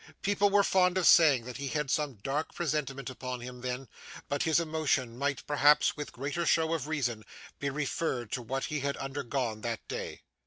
People 0.23 0.49
were 0.49 0.63
fond 0.63 0.97
of 0.97 1.05
saying 1.05 1.43
that 1.43 1.57
he 1.57 1.67
had 1.67 1.91
some 1.91 2.15
dark 2.15 2.55
presentiment 2.55 3.07
upon 3.07 3.39
him 3.39 3.61
then, 3.61 3.87
but 4.27 4.41
his 4.41 4.59
emotion 4.59 5.15
might, 5.15 5.45
perhaps, 5.45 5.95
with 5.95 6.11
greater 6.11 6.43
show 6.43 6.73
of 6.73 6.87
reason, 6.87 7.23
be 7.59 7.69
referred 7.69 8.31
to 8.31 8.41
what 8.41 8.65
he 8.65 8.79
had 8.79 8.97
undergone 8.97 9.61
that 9.61 9.87
day. 9.87 10.23